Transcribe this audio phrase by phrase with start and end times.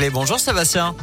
[0.00, 0.10] réglé.
[0.10, 0.94] Bonjour Sébastien.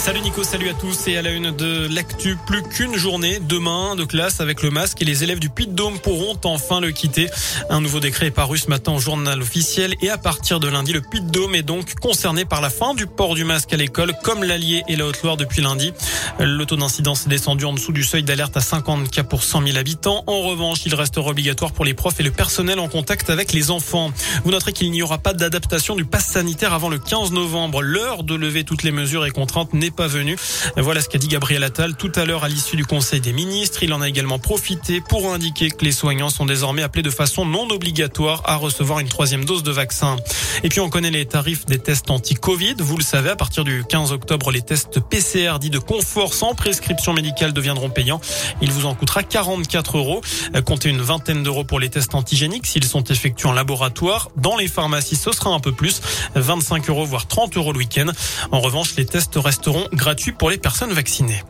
[0.00, 2.38] Salut Nico, salut à tous et à la une de l'actu.
[2.46, 6.38] Plus qu'une journée demain de classe avec le masque et les élèves du Puy-de-Dôme pourront
[6.44, 7.28] enfin le quitter.
[7.68, 10.94] Un nouveau décret est paru ce matin au journal officiel et à partir de lundi,
[10.94, 14.42] le Puy-de-Dôme est donc concerné par la fin du port du masque à l'école comme
[14.42, 15.92] l'Allier et la Haute-Loire depuis lundi.
[16.38, 19.66] Le taux d'incidence est descendu en dessous du seuil d'alerte à 50 cas pour 100
[19.66, 20.24] 000 habitants.
[20.26, 23.70] En revanche, il restera obligatoire pour les profs et le personnel en contact avec les
[23.70, 24.10] enfants.
[24.44, 27.82] Vous noterez qu'il n'y aura pas d'adaptation du pass sanitaire avant le 15 novembre.
[27.82, 30.36] L'heure de lever toutes les mesures et contraintes n'est pas venu.
[30.76, 33.82] Voilà ce qu'a dit Gabriel Attal tout à l'heure à l'issue du Conseil des ministres.
[33.82, 37.44] Il en a également profité pour indiquer que les soignants sont désormais appelés de façon
[37.44, 40.16] non obligatoire à recevoir une troisième dose de vaccin.
[40.62, 42.74] Et puis on connaît les tarifs des tests anti-Covid.
[42.78, 46.54] Vous le savez, à partir du 15 octobre, les tests PCR dits de confort sans
[46.54, 48.20] prescription médicale deviendront payants.
[48.60, 50.20] Il vous en coûtera 44 euros.
[50.64, 54.30] Comptez une vingtaine d'euros pour les tests antigéniques s'ils sont effectués en laboratoire.
[54.36, 56.00] Dans les pharmacies, ce sera un peu plus,
[56.34, 58.06] 25 euros voire 30 euros le week-end.
[58.52, 61.42] En revanche, les tests resteront gratuit pour les personnes vaccinées.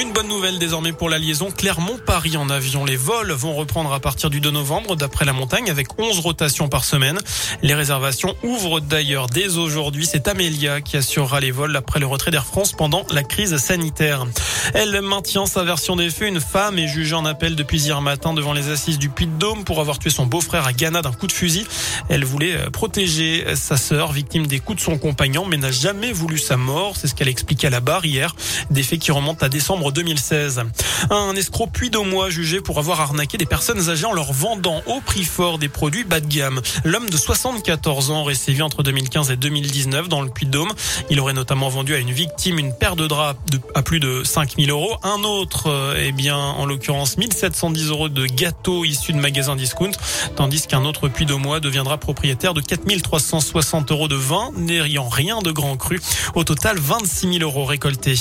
[0.00, 2.84] Une bonne nouvelle désormais pour la liaison Clermont-Paris en avion.
[2.84, 6.68] Les vols vont reprendre à partir du 2 novembre d'après la montagne avec 11 rotations
[6.68, 7.18] par semaine.
[7.62, 10.06] Les réservations ouvrent d'ailleurs dès aujourd'hui.
[10.06, 14.24] C'est Amélia qui assurera les vols après le retrait d'Air France pendant la crise sanitaire.
[14.72, 16.28] Elle maintient sa version des faits.
[16.28, 19.80] Une femme est jugée en appel depuis hier matin devant les assises du Puy-de-Dôme pour
[19.80, 21.66] avoir tué son beau-frère à Ghana d'un coup de fusil.
[22.08, 26.12] Elle voulait euh, protéger sa sœur, victime des coups de son compagnon, mais n'a jamais
[26.12, 26.96] voulu sa mort.
[26.96, 28.36] C'est ce qu'elle expliquait à la barre hier.
[28.70, 30.62] Des faits qui remontent à décembre 2016.
[31.10, 35.00] Un escroc puis mois jugé pour avoir arnaqué des personnes âgées en leur vendant au
[35.00, 36.60] prix fort des produits bas de gamme.
[36.84, 40.72] L'homme de 74 ans aurait sévi entre 2015 et 2019 dans le Puy-de-Dôme.
[41.10, 43.38] Il aurait notamment vendu à une victime une paire de draps
[43.74, 44.96] à plus de 5000 euros.
[45.02, 49.92] Un autre, euh, eh bien, en l'occurrence, 1710 euros de gâteaux issus de magasins discount,
[50.36, 55.50] tandis qu'un autre puy mois deviendra propriétaire de 4360 euros de vin, n'ayant rien de
[55.50, 56.00] grand cru.
[56.34, 58.14] Au total, 26 000 euros récoltés.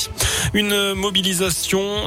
[0.54, 1.57] Une mobilisation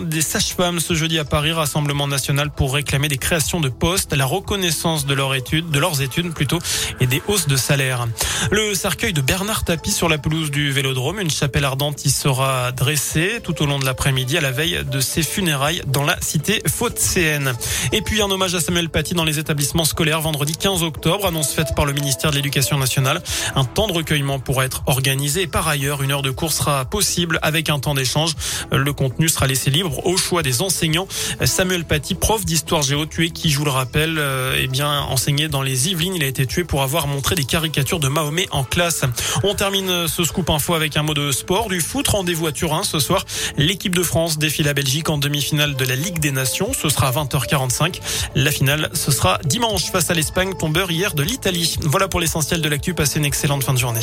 [0.03, 4.25] des sages-femmes ce jeudi à Paris, Rassemblement national pour réclamer des créations de postes, la
[4.25, 6.59] reconnaissance de leurs études, de leurs études plutôt,
[7.01, 8.07] et des hausses de salaire.
[8.53, 12.71] Le cercueil de Bernard Tapie sur la pelouse du Vélodrome, une chapelle ardente y sera
[12.71, 16.63] dressée tout au long de l'après-midi à la veille de ses funérailles dans la cité
[16.67, 17.53] phocéenne.
[17.93, 21.53] Et puis un hommage à Samuel Paty dans les établissements scolaires vendredi 15 octobre, annonce
[21.53, 23.21] faite par le ministère de l'Éducation nationale.
[23.57, 27.41] Un temps de recueillement pourra être organisé par ailleurs une heure de cours sera possible
[27.43, 28.35] avec un temps d'échange.
[28.71, 31.07] Le contenu sera laissé libre au choix des enseignants.
[31.45, 35.49] Samuel Paty, prof d'histoire géo, tué qui, je vous le rappelle, euh, eh bien enseigné
[35.49, 36.15] dans les Yvelines.
[36.15, 39.03] Il a été tué pour avoir montré des caricatures de Mahomet en classe.
[39.43, 42.07] On termine ce scoop info avec un mot de sport, du foot.
[42.09, 43.25] Rendez-vous à Turin ce soir.
[43.57, 46.73] L'équipe de France défie la Belgique en demi-finale de la Ligue des Nations.
[46.73, 48.01] Ce sera à 20h45.
[48.35, 51.79] La finale, ce sera dimanche face à l'Espagne, tombeur hier de l'Italie.
[51.83, 52.95] Voilà pour l'essentiel de l'actu.
[52.95, 54.01] Passez une excellente fin de journée.